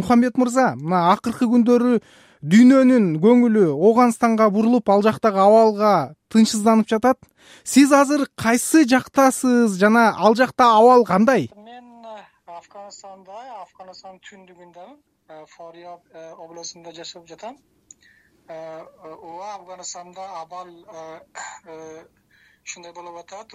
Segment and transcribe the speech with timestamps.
[0.00, 2.00] мухамбет мырза мына акыркы күндөрү
[2.40, 7.18] дүйнөнүн көңүлү ооганстанга бурулуп ал жактагы абалга тынчсызданып жатат.
[7.64, 11.50] Сиз азыр кайсы жактасыз жана ал жакта абал кандай?
[11.56, 14.96] Мен э, афганистанда афганистандын түндүгүндамын
[15.28, 17.58] э, форияб э, областында жашап жатам.
[18.48, 20.66] Ооба афганистанда абал
[22.66, 23.54] ушундай болуп атат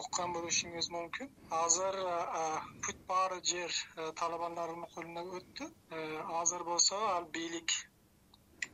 [0.00, 1.98] уккан болушуңуз мүмкүн азыр
[2.86, 3.76] бүт баары жер
[4.20, 5.68] талабандардын колуна өттү
[6.40, 7.76] азыр болсо ал бийлик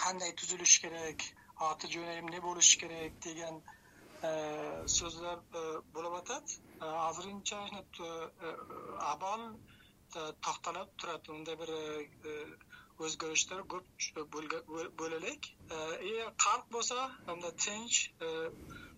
[0.04, 1.28] кандай түзүлүш керек
[1.68, 3.62] аты жөнү эмне болуш керек деген
[4.96, 5.44] сөздөр
[5.94, 6.56] болуп атат
[6.90, 7.60] азырынча
[9.12, 9.48] абал
[10.46, 11.72] токтолуп турат мындай бир
[13.06, 13.86] өзгөрүштөр көп
[14.34, 15.48] боло элек
[16.44, 16.98] калк болсо
[17.30, 18.02] мындай тынч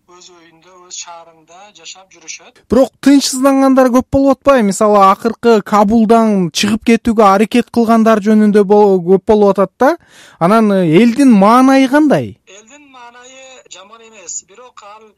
[0.05, 2.59] өз үйүндө өз шаарында жашап жүрүшөт.
[2.69, 4.67] Бирок тынчсыздангандар көп болуп атпайбы?
[4.67, 9.89] Мисалы акыркы кабулдан чыгып кетүүгө аракет кылгандар жөнүндө көп болуп атат да.
[10.37, 12.35] Анан э, элдин маанайы кандай?
[12.45, 14.43] Элдин маанайы жаман эмес.
[14.45, 15.09] Бирок ал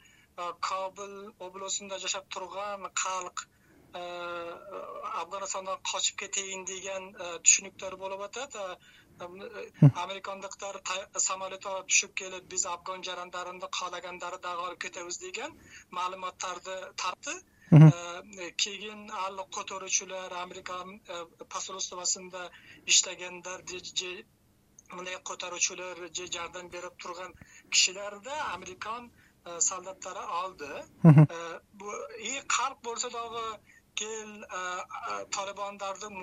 [0.61, 3.47] кабул областунда жашап турган калк
[3.93, 3.99] э,
[5.21, 8.55] афганистандан качып кетейин деген э, түшүнүктөр болуп атат
[9.19, 10.79] американдыктар
[11.17, 15.53] самолетко түшүп келип биз афган жарандарынды каалагандары дагы алып кетебиз деген
[15.91, 17.33] маалыматтарды тартты
[17.71, 22.49] э, кийин ал которуучулар американын э, посольствосунда
[22.85, 24.25] иштегендер же
[24.91, 27.33] мындай которуучулар же жардам берип турган
[27.71, 29.11] кишилерди американ
[29.45, 30.85] э, солдаттары алды.
[32.19, 33.59] И калк болсо дагы
[33.95, 34.45] кел
[35.31, 36.13] талибандардын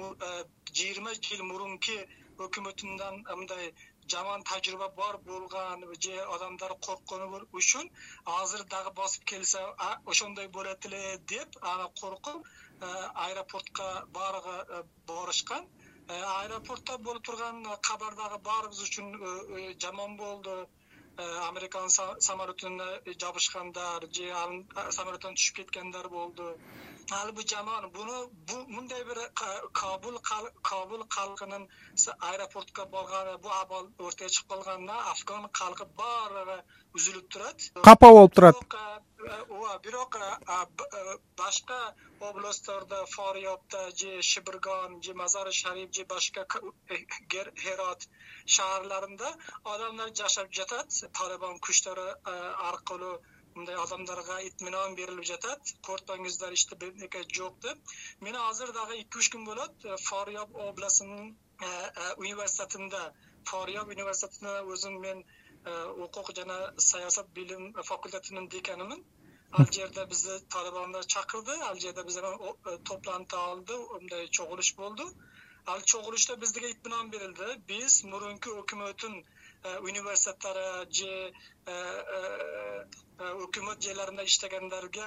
[0.72, 1.96] жыйырма жыл мурунки
[2.46, 3.72] өкмөтүнөн мындай
[4.12, 7.90] жаман тажрыйба бар болгон же адамдар корккону үчүн
[8.40, 9.62] азыр дагы басып келсе
[10.12, 11.02] ошондой болот эле
[11.34, 12.46] деп анан коркуп
[12.80, 15.66] аэропортко баардыгы э, барышкан.
[16.08, 20.68] Э, аэропортто болуп турган кабар дагы баарыбыз үчүн э, жаман болду.
[21.16, 26.56] Американ самолетуна жабышкандар же анын самолеттон түшүп кеткендер болду
[27.10, 28.30] ал бул жаман буну
[28.68, 29.18] мындай бир
[29.80, 30.18] кабул
[30.62, 31.68] кабул калкынын
[32.30, 36.62] аэропортко барганы бул абал ортого чыгып калганына афган калкы баардыгы
[36.94, 37.58] үзүлүп турат.
[37.82, 38.56] Капа болуп турат.
[39.48, 40.16] ооба бирок
[41.36, 46.46] башка областтордо фориябда же шибырган же мазари шариф же башка
[47.62, 48.08] херат
[48.46, 49.28] шаарларында
[49.64, 50.88] адамдар жашап жатат.
[51.12, 52.08] Талибан күчтөрү
[52.70, 53.20] аркылуу
[53.56, 55.72] мындай адамдарга итминан берилип жатат.
[55.88, 57.94] Коркпоңуздар ичте бирнеке жок деп
[58.26, 63.02] мен азыр дагы эки үч күн болот э, форияб областынын э, э, университетинде
[63.50, 65.24] форияб университетинде өзүм мен
[66.04, 66.56] укук жана
[66.86, 69.04] саясат билим факультетинин деканымын
[69.58, 71.54] ал жерде бизди талибандар чакырды.
[71.68, 75.06] Ал жерде биз анан топланып алды мындай чогулуш болду.
[75.66, 77.56] Ал чогулушта бизге итминан берилди.
[77.70, 79.14] Биз мурунку өкмөттүн
[79.64, 81.12] университеттери же
[83.18, 85.04] өкмөт жайларында иштегендерге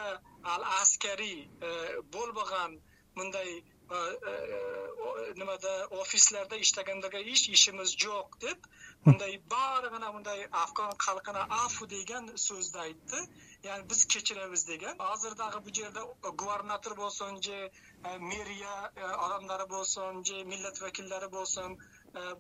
[0.53, 2.78] ал аскерий э, болбогон
[3.16, 3.95] мындай э,
[4.31, 8.69] э, немеде офислерде иштегендерге эч ишибиз жок деп
[9.06, 13.19] мындай баарыгына мындай афган калкына афу деген сөздү айтты.
[13.63, 14.95] Яны биз кечиребиз деген.
[15.12, 17.72] Азыр дагы бул жерде губернатор болсун же
[18.03, 21.97] мэрия адамдары болсун же миллет векилдери болсун Э,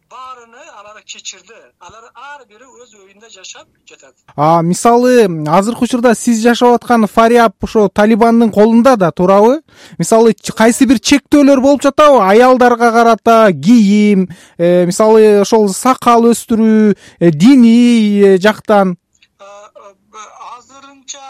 [0.09, 1.55] баарыны алар кечирди.
[1.79, 4.15] Алар ар бири өз үйүндө жашап жатат.
[4.63, 9.61] Мисалы азыркы учурда сиз жашап аткан фарияб ошо талибандын колунда да туурабы?
[9.97, 12.23] Мисалы кайсы бир чектөөлөр болуп жатабы?
[12.23, 18.97] Аялдарга карата кийим э, мисалы ошол сакал өстүрүү э, диний жактан.
[20.57, 21.23] Азырынча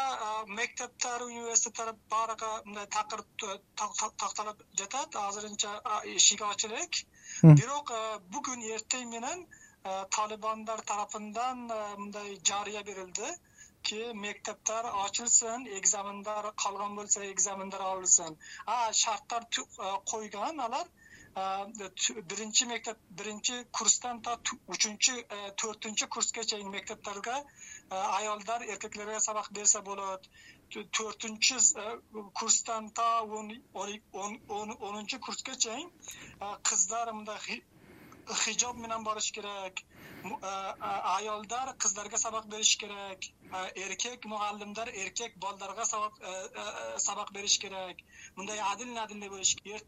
[0.47, 3.23] мектептер университеттер баарыгы мындай такыр
[3.75, 5.15] такталып жатат.
[5.15, 5.69] Азырынча
[6.15, 7.03] эшик ачык элек
[7.43, 7.91] бирок
[8.35, 9.45] бүгүн эртең менен
[10.15, 11.65] талибандар тарафынан
[12.03, 13.31] мындай жарыя берилди
[13.89, 18.39] ки мектептер ачылсын экзамендар калган болсо экзамендар алынсын
[19.01, 19.45] шарттар
[20.13, 20.89] койгон алар
[22.31, 24.35] биринчи мектеп биринчи курстан та
[24.75, 25.15] үчүнчү
[25.61, 27.35] төртүнчү курска чейин мектептерге
[27.89, 30.29] аялдар эркектерге сабак берсе болот
[30.75, 31.57] төртүнчү
[32.39, 33.07] курстан та
[34.87, 35.89] онунчу курска чейин
[36.69, 37.61] кыздар мындай
[38.43, 39.83] хижоб менен барыш керек
[41.15, 43.29] аялдар кыздарга сабак бериш керек
[43.75, 47.97] эркек мугалимдер эркек балдарга сабак бериш керек.
[48.35, 49.83] Мындай адил адилдей болуш керек?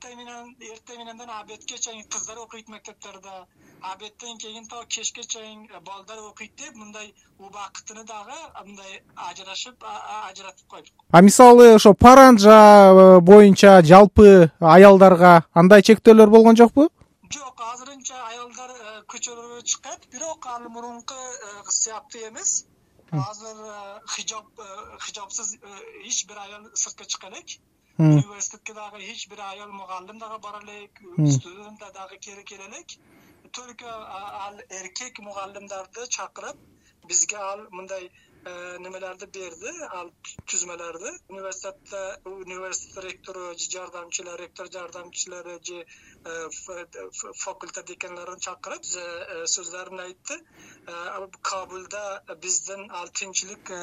[0.71, 3.35] Эртең менен обедке чейин кыздар окуйт мектептерде
[3.81, 9.83] обедтен кийин то кечке чейин балдар окуйт деп мындай убакытыны дагы мындай ажырашып
[10.29, 10.93] ажыратып койдук.
[11.11, 16.89] А мисалы ошо паранжа э, боюнча жалпы аялдарга андай чектөөлөр болгон жокпу?
[17.31, 18.71] Жок азырынча аялдар
[19.07, 21.15] көчөлөргө чыкат бирок ал мурунку
[21.69, 22.65] сыяктуу эмес.
[23.11, 23.57] Азыр
[24.13, 24.45] хижоб
[25.05, 25.55] хижобсуз
[26.03, 27.59] эч бир аял сыртка чыга элек.
[27.97, 30.91] Университетке дагы эч бир аял мугалим дагы бара элек
[31.31, 32.99] студент дагы келе элек
[33.53, 36.57] только ал эркек мугалимдарды чакырып
[37.09, 38.09] бизге ал мындай
[38.45, 40.11] э, немелерди берди ал
[40.51, 42.01] түзмөлөрдү университетте
[42.31, 46.49] университет ректору же жардамчылары ректор жардамчылары же э,
[47.43, 50.39] факультет деканларын чакырып э, сөздөрүн айтты.
[51.51, 52.03] Кабулда
[52.43, 53.73] биздин ал тынччылык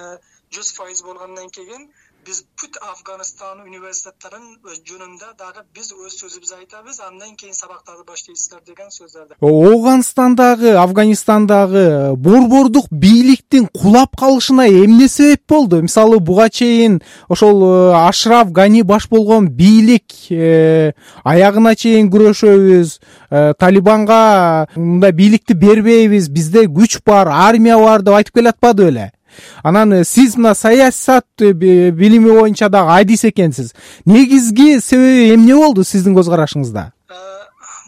[0.54, 1.90] жүз файыз болгондон кийин
[2.26, 4.46] биз бүт афганистан университеттерин
[4.88, 12.88] жөнүндө дагы биз өз сөзүбүздү айтабыз андан кийин сабактарды баштайсыздар деген сөздөрдү оогунстандагы афганистандагы борбордук
[12.90, 15.82] бийликтин кулап калышына эмне себеп болду?
[15.82, 20.92] Мисалы буга чейин ошол э, ашраф гани баш болгон бийлик э,
[21.22, 22.98] аягына чейин күрөшөбүз
[23.30, 29.12] э, талибанга мындай бийликти бербейбиз бизде күч бар армия бар деп айтып келатпады беле
[29.62, 33.74] анан э, сиз мына саясат э, билими боюнча дагы адис экенсиз.
[34.04, 37.14] Негизги себеби эмне болду сиздин көз карашыңызда э,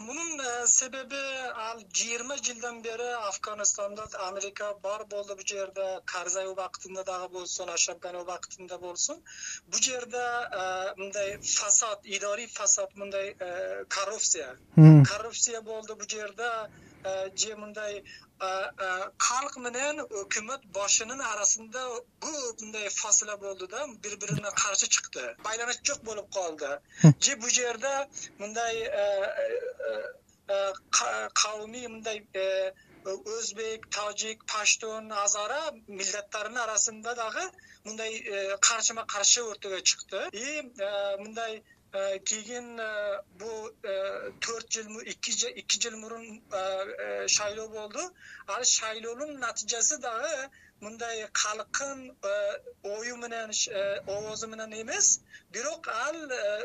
[0.07, 1.23] мунун себеби
[1.55, 5.87] ал жыйырма жылдан бери афганистанда америка бар болду бул жерде.
[6.05, 9.21] Карзай убактында дагы болсун ашабгани убактында болсун.
[9.67, 10.23] Бул жерде
[10.97, 13.35] мындай фасад идорий фасад мындай
[13.87, 14.57] коррупция.
[14.75, 16.49] Коррупция болду бул жерде
[17.35, 18.03] же мындай
[18.39, 21.81] калк менен өкмөт башынын арасында
[22.23, 25.35] көп мындай фасила болду да бири бирине каршы чыкты.
[25.43, 26.79] Байланыш жок болуп калды.
[27.19, 27.93] Же бул жерде
[28.37, 28.87] мындай
[31.41, 32.23] кавмий мындай
[33.37, 37.45] өзбек тажик паштун азара миллаттарынын арасында дагы
[37.85, 38.21] мындай
[38.69, 40.23] каршыма каршы өртөгө чыкты.
[40.33, 40.61] И
[41.23, 41.61] мындай
[41.91, 45.31] Э, кийин э, бул э, төрт жыл эки
[45.81, 46.25] жыл мурун
[47.35, 48.03] шайлоо болду.
[48.45, 50.51] Ал шайлоонун натыйжасы дагы
[50.85, 52.05] мындай калктын
[52.83, 53.51] ою менен
[54.15, 55.21] обозу менен эмес.
[55.53, 56.17] Бирок ал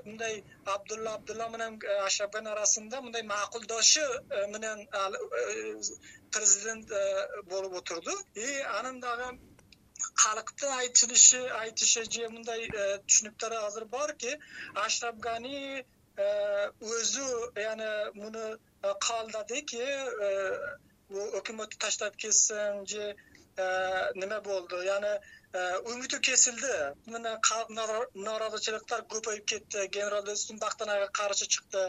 [0.08, 0.44] мындай
[0.74, 4.06] абдулла абдулла менен ашабган арасында мындай макулдошу
[4.54, 5.18] менен ал
[6.30, 6.88] президент
[7.46, 8.14] болуп отурду.
[8.34, 9.28] И анын дагы
[10.22, 14.32] калктын айтылышы айтышы же мындай э, түшүнүктөрү азыр барки
[14.84, 16.28] ашраф гани э,
[16.96, 17.26] өзү
[17.62, 19.82] яны муну э, каалдадыки
[21.40, 23.08] өкмөттү таштап кетсең же
[23.56, 24.82] неме болду?
[24.82, 25.18] Яны
[25.54, 26.76] Э, үмүтү кесилди.
[27.14, 27.32] Мына
[27.78, 29.84] нааразычылыктар көпөйүп кетти.
[29.96, 31.82] Генерал өзүн бактан аяга каршы чыкты.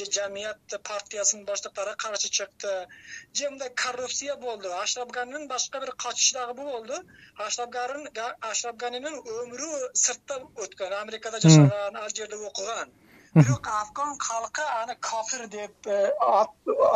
[0.00, 2.72] Же жамият партиясынын баштыктары каршы чыкты.
[3.32, 4.72] Же мындай коррупция болду.
[4.80, 6.98] Ашраф ганинин башка бир качышы болду.
[7.46, 7.70] Ашраф
[8.82, 9.70] ганинин өмүрү
[10.06, 12.90] сыртта өткөн америкада жашаган ал жерде окуган.
[13.34, 16.10] Бирок афган калкы аны кафир деп э,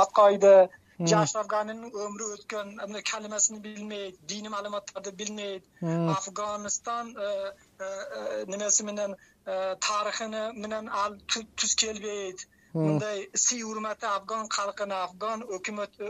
[0.03, 0.69] аткайды
[0.99, 5.65] ашраф ганинин өмүрү өткөн мындай калимасин билмейт диний маалыматтарды билмейт.
[5.83, 9.15] Афганистан э, э, э, немеси менен
[9.45, 12.49] тарыхыны менен ал түз келбейт.
[12.75, 16.03] Мындай сый урматы афган калкына афган өкмөт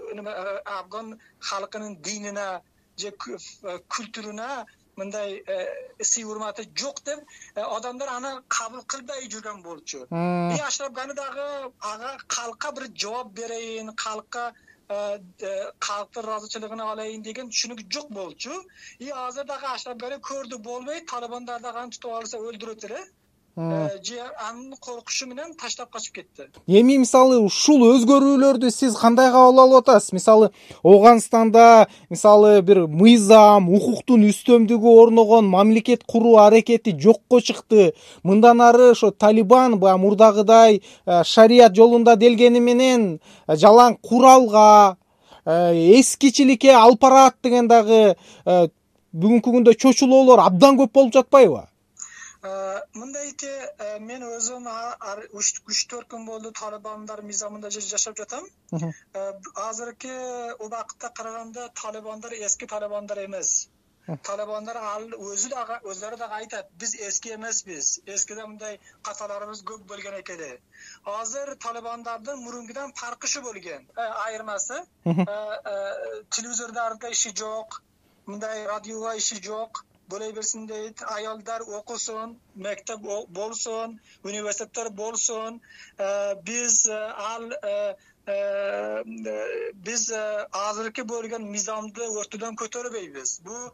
[0.64, 2.62] афган калкынын динине
[2.96, 3.12] же
[3.88, 5.44] культурuna мындай
[6.02, 7.20] сый урматы жок деп
[7.54, 10.06] адамдар аны кабыл кылбай жүргөн болчу.
[10.10, 14.54] И ашраф гани дагы ага калкка бир жооп берейин калкка
[14.88, 18.54] калктын ыраазычылыгын алайын деген түшүнүк жок болчу.
[19.04, 23.00] И азыр дагы ашраф гани көрдү болбойт талибандар аны тутуп алса өлтүрөт эле.
[23.02, 23.17] Э,
[23.58, 26.44] же анын коркушу менен таштап качып кетти.
[26.68, 30.12] Эми мисалы ушул өзгөрүүлөрдү сиз кандай кабыл алып атасыз?
[30.12, 30.50] Мисалы
[30.84, 37.94] ооганстанда мисалы бир мыйзам укуктун үстөмдүгү орногон мамлекет куруу аракети жокко чыкты.
[38.22, 44.96] Мындан ары ошо талибан баягы мурдагыдай э, шарият жолунда делгени менен э, жалаң куралга
[45.48, 51.64] эскичиликке алып барат деген дагы бүгүнкү күндө чочулоолор абдан көп болуп жатпайбы
[52.40, 54.66] Э, мындайти э, мен өзүм
[55.38, 58.44] үч төрт күн болду талибандар мыйзамында жашап жатам
[58.78, 60.12] э, азыркы
[60.66, 63.50] убакытта караганда талибандар эски талибандар эмес
[64.28, 68.78] талибандар ал өзү дагы өзүлөрү дагы айтат биз эски эмеспиз эскиде мындай
[69.10, 70.44] каталарыбыз көп болгон экен
[71.16, 74.84] азыр талибандардын мурункудан фаркы ушу болгон айырмасы
[76.30, 77.82] телевизордордо иши жок
[78.26, 82.36] мындай радиого иши жок болой берсин дейт аялдар окусун
[82.66, 83.00] мектеп
[83.38, 85.60] болсун университеттер болсун
[85.98, 87.00] э, биз э,
[87.32, 87.96] ал э,
[89.88, 90.10] биз
[90.62, 93.30] азыркы болгон мыйзамды өртүүдөн көтөрбөйбүз.
[93.46, 93.70] Бул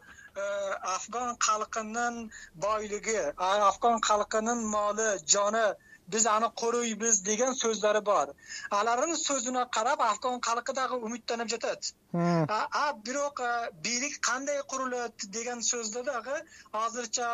[0.95, 2.21] афган калкынын
[2.67, 5.65] байлыгы афган калкынын малы жаны
[6.13, 8.33] биз аны коройбуз деген сөздөрү бар.
[8.79, 13.41] Алардын сөзүнө карап афган калкы дагы үмүттөнүп жатат а бирок
[13.83, 16.35] бийлик кандай курулат деген сөздө дагы
[16.71, 17.27] азырча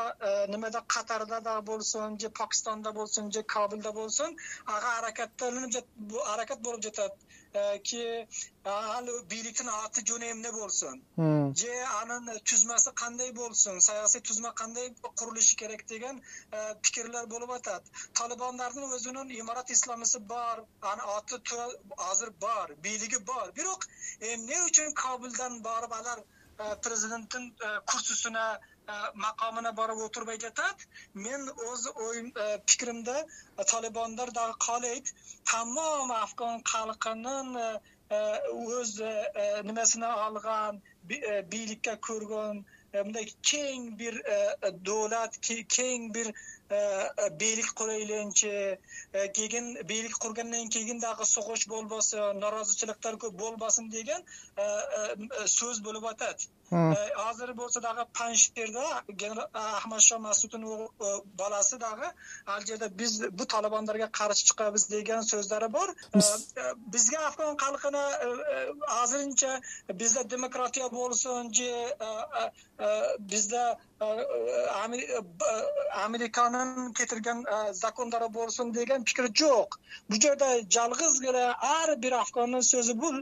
[0.50, 4.36] немеде катарда дагы болсун же пакистанда болсун же кабылда болсун
[4.66, 7.14] ага аракеттенип аракет болуп жатат.
[7.84, 8.28] Ки
[8.64, 11.02] ал бийликтин аты жөнү эмне болсун
[11.62, 16.22] же анын түзмөсү кандай болсун саясий түзмө кандай курулушу керек деген
[16.82, 17.84] пикирлер болуп атат
[18.62, 21.40] талибандардын өзүнүн имарат исламиси бар анын аты
[22.10, 23.52] азыр бар бийлиги бар.
[23.58, 23.88] Бирок
[24.20, 26.22] эмне үчүн кабылдан барып алар
[26.86, 27.56] президенттин
[27.90, 28.60] курсусуна
[29.16, 30.78] макамына барып отурбай жатат?
[31.14, 32.32] Мен өз оюм
[32.68, 33.26] пикиримде
[33.72, 35.14] талибандар дагы каалайт.
[35.44, 37.80] Тамам афган калкынын
[38.12, 39.02] өз
[39.66, 42.64] немесине алган бийликке көргөн
[42.94, 44.22] мындай кең бир
[44.84, 46.34] доолат кең бир
[46.72, 48.80] бийлик курайлыйынчы
[49.36, 54.24] кийин бийлик кургандан кийин дагы согуш болбосун нааразычылыктар көп болбосун деген
[55.46, 56.48] сөз болуп атат.
[56.72, 58.80] Азыр болсо дагы панширде
[59.54, 60.90] ахмадшо масуддун
[61.36, 62.08] баласы дагы
[62.46, 65.96] ал жерде биз бул талибандарга каршы чыгабыз деген сөздөрү бар.
[66.88, 68.06] Бизге афган калкына
[69.02, 69.60] азырынча
[69.94, 71.98] бизде демократия болсун же
[73.20, 73.76] бизде
[76.06, 79.80] американын кетирген закондору болсун деген пикир жок.
[80.10, 83.22] Бул жерде жалгыз эле ар бир афгандын сөзү бул.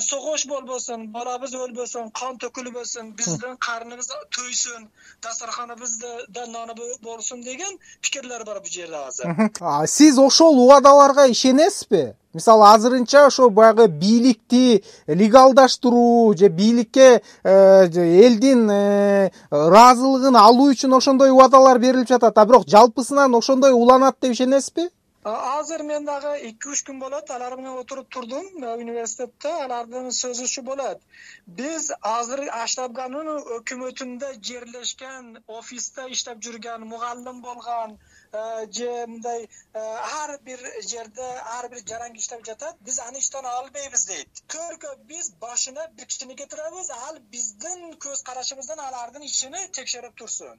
[0.00, 4.88] Согуш болбосун балабыз өлбөсүн кан төкүлбөсүн биздин карныбыз тойсун
[5.22, 9.86] дасторканыбызда наны болсун деген пикирлер бар бул жерде азыр.
[9.86, 17.88] Сиз ошол убадаларга ишенесизби мисалы азырынча ошо баягы бийликти легалдаштыруу же бийликке э,
[18.26, 22.38] элдин э, ыраазылыгын алуу үчүн ошондой убадалар берилип жатат.
[22.38, 24.88] А бирок жалпысынан ошондой уланат деп ишенесизби?
[25.24, 28.46] Азыр мен дагы эки үч күн болот алар менен отуруп турдум.
[28.84, 30.98] Университетте алардын сөзү ушул болот.
[31.46, 39.78] Биз азыр аштабганын өкмөтүндө жерлешкен офисте иштеп жүргөн мугалим болгон Э, же мындай э,
[40.22, 40.58] ар бир
[40.88, 44.42] жерде ар бир жаран иштеп жатат биз аны иштен албайбыз дейт.
[44.48, 50.58] Только биз башына бир кишини кетиребиз ал биздин көз карашыбыздан алардын ишин текшерип турсун.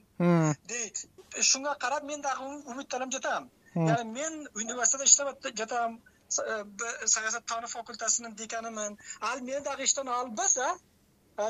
[0.68, 1.06] Дейт.
[1.38, 3.50] Ушуга карап мен дагы үмүттөнүп жатам.
[3.74, 6.00] Мен университетте иштеп жатам
[6.38, 6.64] э,
[7.06, 8.98] саясаттануу факультетинин деканымын.
[9.20, 10.93] Ал мени дагы иштен албаса Э,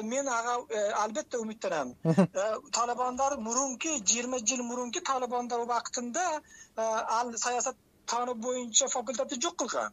[0.03, 1.95] мен ага э, албетте үмүттөнөм.
[2.35, 6.25] Э, талибандар мурунку жыйырма жыл мурунку талибандар убактында
[6.77, 9.93] ал саясаттануу боюнча факультетти жок кылган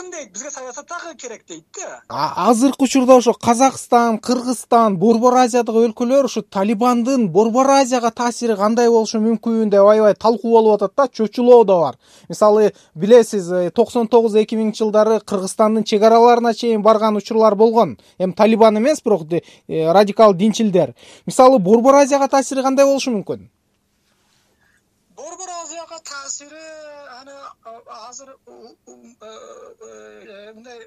[0.00, 2.32] турсун дейт бизге саясат дагы керек дейт да.
[2.36, 9.20] Азыркы учурда ошо казакстан кыргызстан борбор азиядагы өлкөлөр ушу талибандын борбор азияга таасири кандай болушу
[9.20, 11.98] мүмкүн деп аябай талкуу болуп атат да чочулоо да бар.
[12.28, 17.98] Мисалы билесиз э, токсон тогуз эки миңинчи жылдары кыргызстандын чек араларына чейин барган учурлар болгон.
[18.18, 20.94] Эми талибан эмес бирок э, радикал динчилдер.
[21.26, 23.48] Мисалы борбор азияга таасири кандай болушу мүмкүн?
[25.16, 26.64] Борбор азияга таасири
[27.20, 27.32] аны
[28.08, 28.30] азыр
[30.60, 30.78] мындай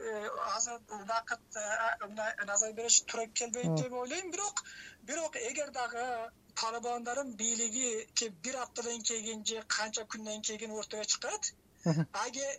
[0.55, 1.57] азыр убакыт
[2.05, 4.63] мындай назар бериш туура келбейт деп ойлойм бирок
[5.09, 6.05] бирок эгер дагы
[6.61, 7.89] талибандардын бийлиги
[8.43, 11.43] бир аптадан кийин же канча күндөн кийин ортого чыкат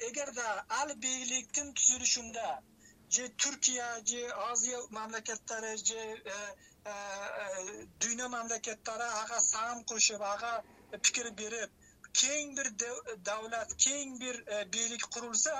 [0.08, 0.48] эгер да
[0.80, 2.48] ал бийликтин түзүлүшүндө
[3.16, 6.02] же түркия же азия мамлекеттери же
[8.02, 10.52] дүйнө мамлекеттери ага саам кошуп ага
[11.06, 11.70] пикир берип
[12.20, 12.68] кең бир
[13.28, 15.54] давлат кең бир э, бийлик курулса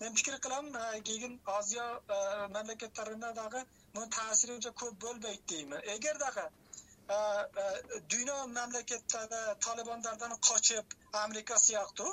[0.00, 3.60] мен пикир кылам э, кийин азия э, мамлекеттерине дагы
[3.94, 5.72] мунун таасири унча көп болбойт дейм.
[5.94, 6.44] Эгер дагы
[7.06, 12.08] дүйнө мамлекеттери талибандардан качып америка сыяктуу.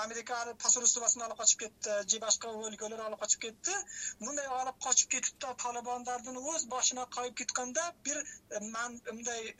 [0.00, 3.74] Америка посольствосун алып качып кетти же башка өлкөлөр алып качып кетти.
[4.20, 8.18] Мындай алып качып кетип да талибандардын өз башына кайып кеткенде бир
[8.60, 9.54] мындай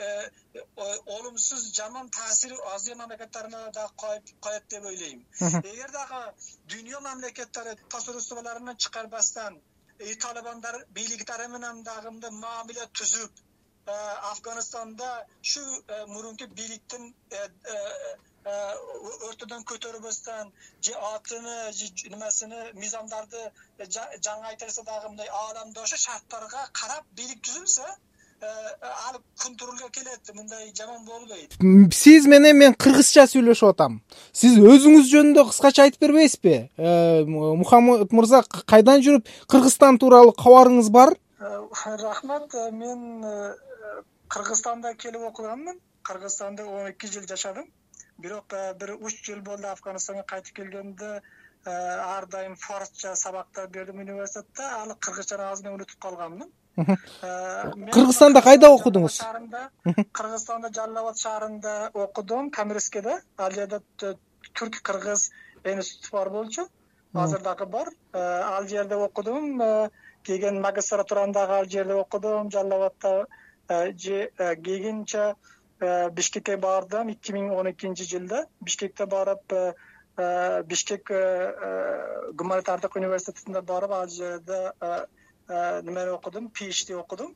[1.18, 5.22] олумсуз жаман таасир азия мамлекеттерине дагы коет деп ойлойм
[5.74, 6.22] эгер дагы
[6.74, 9.62] дүйнө мамлекеттери посольстволорунан чыгарбастан
[10.26, 13.51] талибандар бийликтери менен дагы мындай мамиле түзүп Э,
[13.86, 17.48] афганистанда ушу э, мурунку бийликтин э,
[19.28, 23.42] өртөдөн көтөрбөстөн же атыны же немесини мыйзамдарды
[23.78, 27.86] жаңайтырса дагы мындай ааламдош шарттарга карап бийлик түзүлсө
[28.42, 29.56] ал күн
[29.92, 31.58] келет мындай жаман болбойт
[31.94, 34.00] сиз менен мен кыргызча сүйлөшүп атам.
[34.32, 36.56] Сиз өзүңүз жөнүндө кыскача айтып бербейсизби?
[37.28, 41.14] Мухаммед мырза кайдан жүрүп кыргызстан тууралуу кабарыңыз бар?
[41.38, 43.22] Рахмат мен
[44.32, 45.78] кыргызстанда келип окуганмын.
[46.02, 47.70] Кыргызстанда он эки жыл жашадым.
[48.18, 51.20] Бирок бир үч жыл болду афганистанга кайтып келгенде
[51.64, 54.62] ар дайым форсча сабактар бердим университетте.
[54.62, 56.50] Аны кыргызчаны аз эле унутуп калганмын.
[57.92, 59.20] Кыргызстанда кайда окудуңуз?
[60.12, 65.30] кыргызстанда жалал абад шаарында окудум камерскеде ал жерде түрк кыргыз
[65.64, 66.66] институту бар болчу.
[67.12, 67.92] Азыр дагы бар.
[68.12, 69.90] Ал жерде окудум
[70.24, 73.26] кийин магистратураны дагы ал жерде окудум жалал абадда
[73.68, 75.34] же кийинче
[76.14, 78.46] бишкекке бардым эки миң он экинчи жылда.
[78.60, 79.42] Бишкекте барып
[80.68, 81.10] бишкек
[82.34, 84.72] гуманитардык университетине барып ал жерде
[85.82, 87.34] немени окудум phd окудум.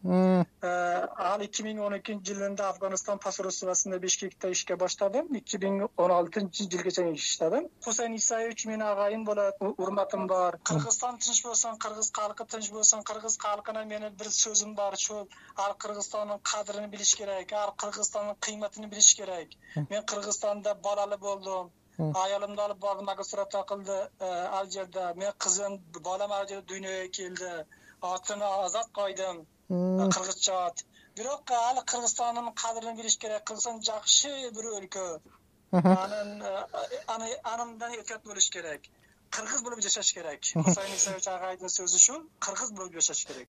[0.63, 5.29] Ал эки миң он экинчи жылында афганистан посольствосунда бишкекте ишке баштадым.
[5.41, 10.59] Эки миң он алтынчы жылга чейин иштедим хусейн исаевич менин агайым болот урматым бар.
[10.65, 15.75] Кыргызстан тынч болсун кыргыз калкы тынч болсун кыргыз калкына менин бир сөзүм бар ушул ар
[15.75, 19.57] кыргызстандын кадырын билиш керек ар кыргызстандын кыйматын билиш керек.
[19.91, 21.73] Мен кыргызстанда балалы болдум.
[21.97, 27.53] Аялымды алып бардым магистратура кылды ал жерде менин кызым балам ал жерде дүйнөгө келди
[28.03, 29.47] атын азат койдум.
[29.69, 30.85] Кыргызча ат
[31.17, 33.45] бирок ал кыргызстандын кадырын билиш керек.
[33.45, 35.07] Кыргызстан жакшы бир өлкө.
[35.73, 38.83] Анын андан этият болуш керек.
[39.31, 40.41] Кыргыз болуп жашаш керек.
[40.71, 43.45] Исаевич агайдын сөзү ушул кыргыз болуп жашаш керек